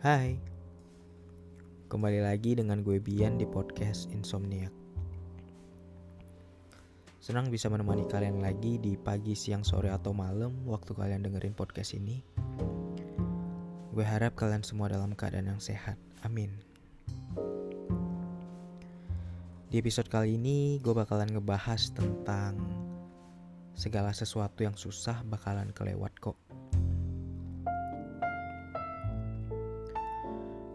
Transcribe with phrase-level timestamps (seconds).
[0.00, 0.32] Hai.
[1.92, 4.72] Kembali lagi dengan gue Bian di podcast Insomniac.
[7.20, 11.92] Senang bisa menemani kalian lagi di pagi, siang, sore, atau malam Waktu kalian dengerin podcast
[11.92, 12.24] ini.
[13.92, 16.00] Gue harap kalian semua dalam keadaan yang sehat.
[16.24, 16.48] Amin.
[19.68, 22.56] Di episode kali ini gue bakalan ngebahas tentang
[23.76, 26.40] Segala sesuatu yang susah bakalan kelewat kok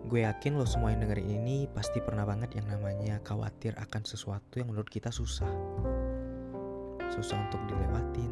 [0.06, 4.62] Gue yakin lo semua yang dengerin ini pasti pernah banget yang namanya khawatir akan sesuatu
[4.62, 5.50] yang menurut kita susah.
[7.10, 8.30] Susah untuk dilewatin.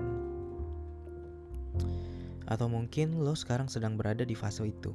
[2.45, 4.93] Atau mungkin lo sekarang sedang berada di fase itu.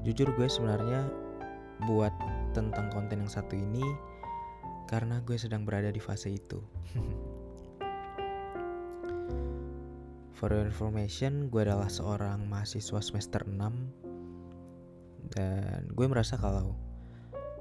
[0.00, 1.04] Jujur gue sebenarnya
[1.84, 2.16] buat
[2.56, 3.84] tentang konten yang satu ini
[4.88, 6.64] karena gue sedang berada di fase itu.
[10.40, 16.72] For your information, gue adalah seorang mahasiswa semester 6 Dan gue merasa kalau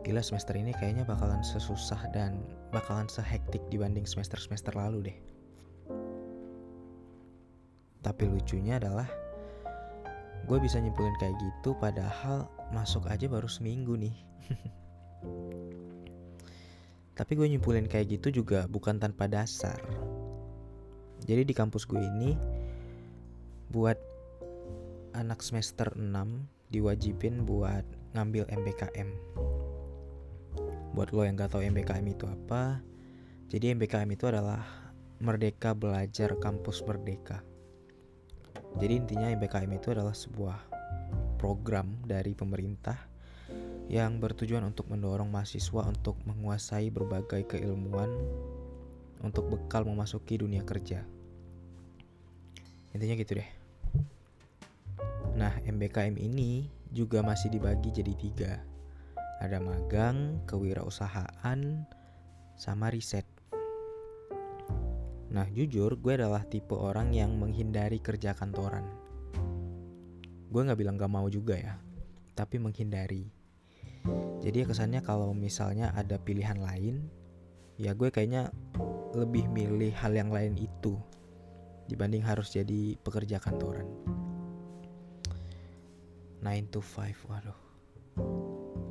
[0.08, 2.40] Gila semester ini kayaknya bakalan sesusah dan
[2.72, 5.18] bakalan sehektik dibanding semester-semester lalu deh.
[8.00, 9.12] Tapi lucunya adalah
[10.48, 14.16] Gue bisa nyimpulin kayak gitu padahal masuk aja baru seminggu nih.
[17.20, 19.84] Tapi gue nyimpulin kayak gitu juga bukan tanpa dasar.
[21.28, 22.40] Jadi di kampus gue ini
[23.70, 24.02] buat
[25.14, 26.10] anak semester 6
[26.74, 27.86] diwajibin buat
[28.18, 29.10] ngambil MBKM.
[30.98, 32.82] Buat lo yang gak tahu MBKM itu apa,
[33.46, 34.66] jadi MBKM itu adalah
[35.22, 37.46] Merdeka Belajar Kampus Merdeka.
[38.82, 40.58] Jadi intinya MBKM itu adalah sebuah
[41.38, 42.98] program dari pemerintah
[43.86, 48.10] yang bertujuan untuk mendorong mahasiswa untuk menguasai berbagai keilmuan
[49.22, 51.06] untuk bekal memasuki dunia kerja.
[52.98, 53.59] Intinya gitu deh.
[55.40, 58.54] Nah, MBKM ini juga masih dibagi jadi tiga.
[59.40, 61.88] Ada magang, kewirausahaan,
[62.60, 63.24] sama riset.
[65.32, 68.84] Nah, jujur gue adalah tipe orang yang menghindari kerja kantoran.
[70.52, 71.80] Gue gak bilang gak mau juga ya,
[72.36, 73.32] tapi menghindari.
[74.44, 77.08] Jadi ya kesannya kalau misalnya ada pilihan lain,
[77.80, 78.52] ya gue kayaknya
[79.16, 81.00] lebih milih hal yang lain itu
[81.88, 84.19] dibanding harus jadi pekerja kantoran.
[86.40, 87.60] 9 to 5 waduh.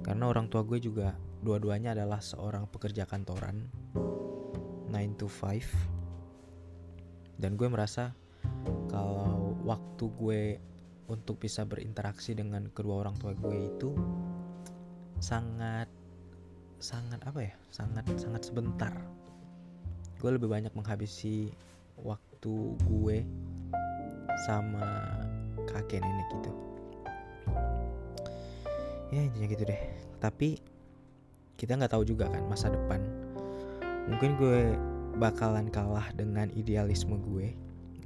[0.04, 3.69] Karena orang tua gue juga dua-duanya adalah seorang pekerja kantoran
[4.88, 5.98] 9 to 5
[7.38, 8.12] dan gue merasa
[8.91, 10.42] kalau waktu gue
[11.08, 13.97] untuk bisa berinteraksi dengan kedua orang tua gue itu
[15.22, 15.88] sangat
[16.78, 17.54] sangat apa ya?
[17.72, 18.92] Sangat sangat sebentar.
[20.19, 21.54] Gue lebih banyak menghabisi
[21.97, 22.54] waktu
[22.87, 23.19] gue
[24.47, 24.87] sama
[25.66, 26.53] kakek nenek gitu
[29.08, 29.82] ya intinya gitu deh.
[30.20, 30.58] Tapi
[31.58, 33.00] kita nggak tahu juga kan masa depan.
[34.08, 34.60] Mungkin gue
[35.19, 37.52] bakalan kalah dengan idealisme gue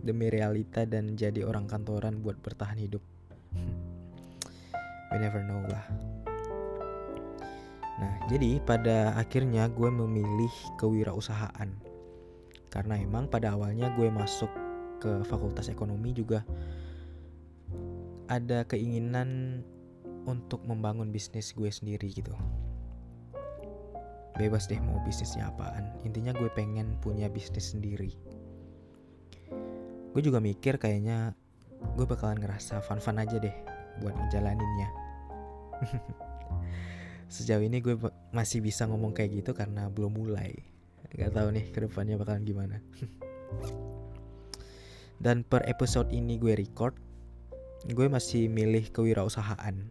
[0.03, 3.03] demi realita dan jadi orang kantoran buat bertahan hidup.
[5.13, 5.85] We never know lah.
[8.01, 11.71] Nah jadi pada akhirnya gue memilih kewirausahaan.
[12.73, 14.49] Karena emang pada awalnya gue masuk
[14.97, 16.41] ke fakultas ekonomi juga
[18.33, 19.61] ada keinginan
[20.27, 22.35] untuk membangun bisnis gue sendiri gitu.
[24.39, 25.93] Bebas deh mau bisnisnya apaan.
[26.09, 28.17] Intinya gue pengen punya bisnis sendiri.
[30.13, 31.37] Gue juga mikir kayaknya
[31.99, 33.53] gue bakalan ngerasa fun-fun aja deh
[34.01, 34.89] buat ngejalaninnya.
[37.33, 37.97] Sejauh ini gue
[38.33, 40.57] masih bisa ngomong kayak gitu karena belum mulai.
[41.13, 42.77] Gak tahu nih ke depannya bakalan gimana.
[45.23, 46.97] Dan per episode ini gue record
[47.83, 49.91] gue masih milih kewirausahaan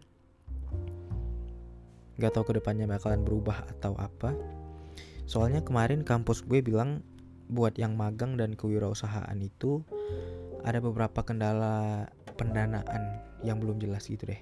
[2.20, 4.36] Gak tau ke depannya bakalan berubah atau apa.
[5.24, 7.00] Soalnya kemarin kampus gue bilang
[7.48, 9.84] buat yang magang dan kewirausahaan itu
[10.64, 14.40] ada beberapa kendala pendanaan yang belum jelas gitu deh.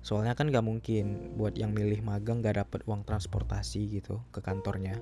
[0.00, 4.96] Soalnya kan gak mungkin buat yang milih magang gak dapet uang transportasi gitu ke kantornya.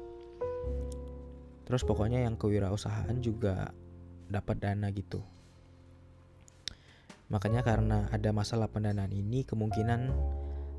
[1.69, 3.71] Terus pokoknya yang kewirausahaan juga
[4.29, 5.23] dapat dana gitu.
[7.29, 10.13] Makanya karena ada masalah pendanaan ini kemungkinan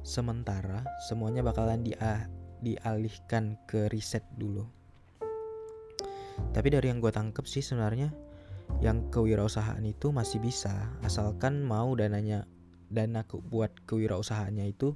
[0.03, 2.27] sementara semuanya bakalan dia
[2.59, 4.67] dialihkan ke riset dulu.
[6.55, 8.11] Tapi dari yang gue tangkep sih sebenarnya
[8.79, 10.71] yang kewirausahaan itu masih bisa
[11.03, 12.47] asalkan mau dananya
[12.89, 14.95] dana ke, buat kewirausahaannya itu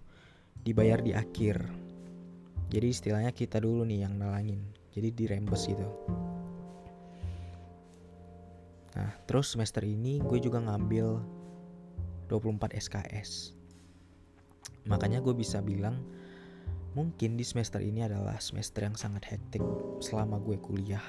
[0.63, 1.61] dibayar di akhir.
[2.73, 4.65] Jadi istilahnya kita dulu nih yang nalangin.
[4.94, 5.85] Jadi dirembes gitu.
[8.94, 11.21] Nah, terus semester ini gue juga ngambil
[12.29, 13.62] 24 SKS.
[14.88, 16.00] Makanya gue bisa bilang
[16.94, 19.63] mungkin di semester ini adalah semester yang sangat hektik
[20.03, 21.03] selama gue kuliah.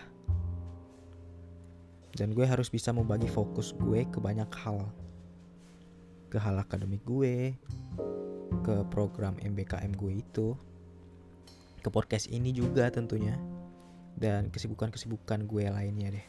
[2.15, 4.87] Dan gue harus bisa membagi fokus gue ke banyak hal.
[6.31, 7.55] Ke hal akademik gue,
[8.63, 10.55] ke program MBKM gue itu,
[11.83, 13.35] ke podcast ini juga tentunya,
[14.15, 16.27] dan kesibukan-kesibukan gue lainnya deh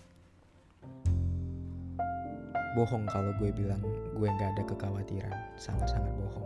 [2.75, 3.79] bohong kalau gue bilang
[4.19, 6.43] gue nggak ada kekhawatiran sangat-sangat bohong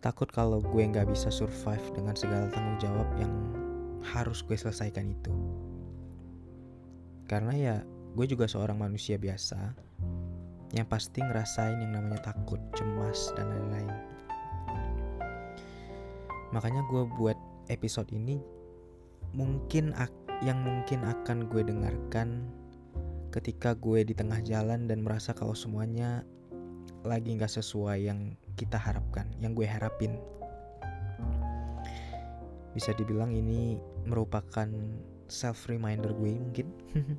[0.00, 3.32] takut kalau gue nggak bisa survive dengan segala tanggung jawab yang
[4.00, 5.32] harus gue selesaikan itu
[7.30, 7.76] karena ya
[8.18, 9.76] gue juga seorang manusia biasa
[10.74, 13.90] yang pasti ngerasain yang namanya takut, cemas, dan lain-lain.
[16.54, 17.38] Makanya gue buat
[17.70, 18.38] episode ini
[19.34, 19.94] mungkin
[20.42, 22.50] yang mungkin akan gue dengarkan
[23.30, 26.26] ketika gue di tengah jalan dan merasa kalau semuanya
[27.06, 30.18] lagi nggak sesuai yang kita harapkan, yang gue harapin.
[32.74, 34.70] Bisa dibilang ini merupakan
[35.26, 36.68] self reminder gue mungkin.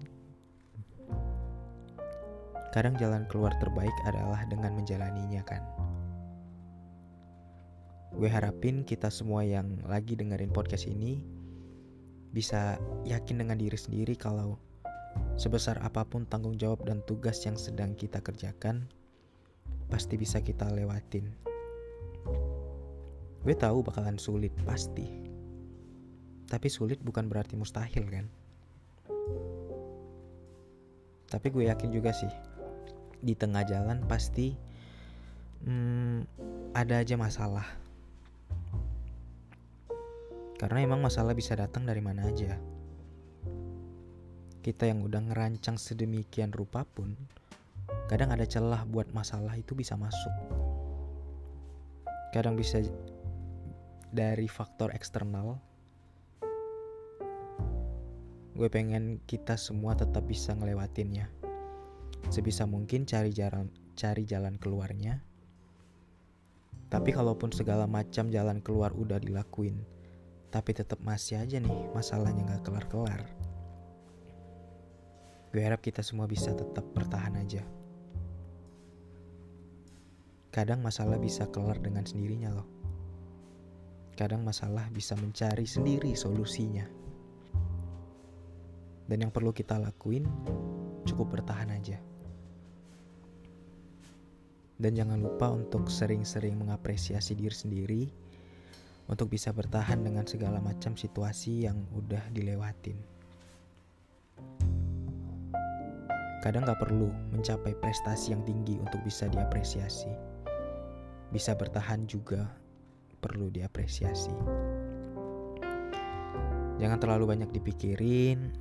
[2.74, 5.60] Kadang jalan keluar terbaik adalah dengan menjalaninya kan.
[8.16, 11.24] Gue harapin kita semua yang lagi dengerin podcast ini
[12.31, 14.56] bisa yakin dengan diri sendiri kalau
[15.36, 18.88] Sebesar apa pun tanggung jawab dan tugas yang sedang kita kerjakan,
[19.91, 21.27] pasti bisa kita lewatin.
[23.43, 25.03] Gue tahu bakalan sulit, pasti.
[26.47, 28.25] Tapi sulit bukan berarti mustahil kan?
[31.27, 32.31] Tapi gue yakin juga sih,
[33.19, 34.55] di tengah jalan pasti
[35.67, 36.23] hmm,
[36.71, 37.67] ada aja masalah.
[40.55, 42.55] Karena emang masalah bisa datang dari mana aja
[44.61, 47.17] kita yang udah ngerancang sedemikian rupa pun
[48.11, 50.35] kadang ada celah buat masalah itu bisa masuk.
[52.35, 52.83] Kadang bisa
[54.11, 55.63] dari faktor eksternal.
[58.51, 61.31] Gue pengen kita semua tetap bisa ngelewatinnya.
[62.27, 65.23] Sebisa mungkin cari jalan cari jalan keluarnya.
[66.91, 69.79] Tapi kalaupun segala macam jalan keluar udah dilakuin,
[70.51, 73.23] tapi tetap masih aja nih masalahnya nggak kelar-kelar
[75.51, 77.63] Gue harap kita semua bisa tetap bertahan aja.
[80.51, 82.68] Kadang masalah bisa kelar dengan sendirinya loh.
[84.19, 86.83] Kadang masalah bisa mencari sendiri solusinya.
[89.07, 90.27] Dan yang perlu kita lakuin
[91.07, 92.03] cukup bertahan aja.
[94.75, 98.04] Dan jangan lupa untuk sering-sering mengapresiasi diri sendiri
[99.07, 103.00] untuk bisa bertahan dengan segala macam situasi yang udah dilewatin.
[106.44, 110.31] Kadang gak perlu mencapai prestasi yang tinggi untuk bisa diapresiasi.
[111.31, 112.51] Bisa bertahan juga
[113.24, 114.36] perlu diapresiasi.
[116.81, 118.51] Jangan terlalu banyak dipikirin,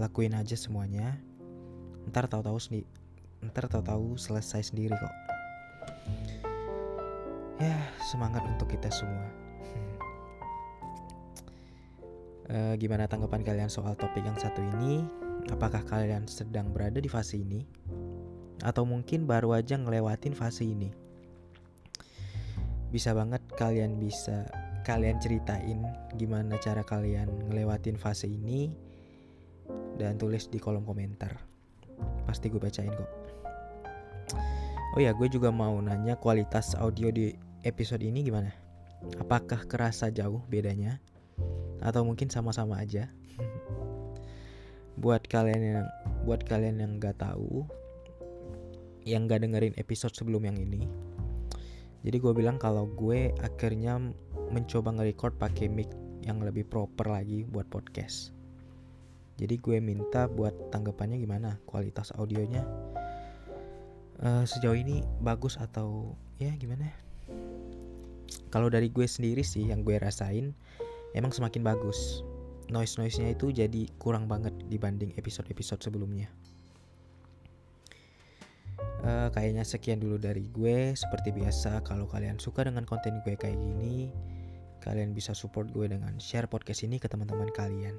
[0.00, 1.20] lakuin aja semuanya.
[2.08, 2.88] Ntar tahu-tahu sendiri,
[3.44, 5.14] ntar tahu-tahu selesai sendiri kok.
[7.60, 7.78] Ya,
[8.10, 9.28] semangat untuk kita semua.
[12.50, 15.04] uh, gimana tanggapan kalian soal topik yang satu ini?
[15.52, 17.62] Apakah kalian sedang berada di fase ini?
[18.64, 21.01] Atau mungkin baru aja ngelewatin fase ini?
[22.92, 24.44] Bisa banget kalian bisa
[24.84, 25.80] kalian ceritain
[26.20, 28.68] gimana cara kalian ngelewatin fase ini
[29.96, 31.40] dan tulis di kolom komentar.
[32.28, 33.10] Pasti gue bacain kok.
[34.92, 37.32] Oh ya, gue juga mau nanya kualitas audio di
[37.64, 38.52] episode ini gimana?
[39.16, 41.00] Apakah kerasa jauh bedanya?
[41.80, 43.08] Atau mungkin sama-sama aja?
[45.02, 45.86] buat kalian yang
[46.28, 47.64] buat kalian yang nggak tahu
[49.08, 50.84] yang nggak dengerin episode sebelum yang ini
[52.02, 53.98] jadi gue bilang kalau gue akhirnya
[54.50, 55.86] mencoba nge-record pakai mic
[56.22, 58.34] yang lebih proper lagi buat podcast.
[59.38, 61.58] Jadi gue minta buat tanggapannya gimana?
[61.66, 62.62] Kualitas audionya
[64.22, 66.90] uh, sejauh ini bagus atau ya gimana?
[68.50, 70.54] Kalau dari gue sendiri sih yang gue rasain
[71.14, 72.22] emang semakin bagus.
[72.70, 76.30] Noise-noise-nya itu jadi kurang banget dibanding episode-episode sebelumnya.
[79.02, 80.94] Uh, kayaknya sekian dulu dari gue.
[80.94, 84.14] Seperti biasa, kalau kalian suka dengan konten gue kayak gini,
[84.78, 87.98] kalian bisa support gue dengan share podcast ini ke teman-teman kalian.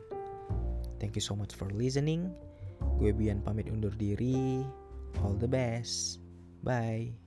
[1.04, 2.32] Thank you so much for listening.
[3.00, 4.64] Gue Bian pamit undur diri.
[5.20, 6.24] All the best.
[6.64, 7.23] Bye.